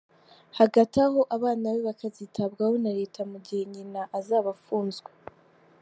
[0.59, 5.09] Hagati aho abana be bakazitabwaho na Leta mu gihe nyina azaba afunzwe.